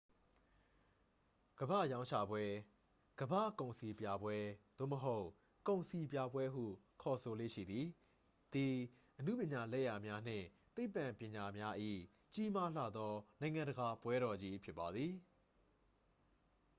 [1.59, 2.43] ကမ္ဘာ့ရောင်းချပွဲ
[3.19, 4.35] ကမ္ဘာ့ကုန်စည်ပြပွဲ၊
[4.77, 5.27] သို့မဟုတ်
[5.67, 6.65] ကုန်စည်ပြပွဲဟု
[7.01, 7.85] ခေါ်ဆိုလေ့ရှိသည်
[8.53, 8.75] သည်
[9.19, 10.45] အနုပညာလက်ရာများနှင့်
[10.75, 11.75] သိပ္ပံပညာများ၏
[12.33, 15.13] ကြီးမားလှသော နိုင်ငံတကာပွဲတော်ကြီးဖြစ်ပါသည်။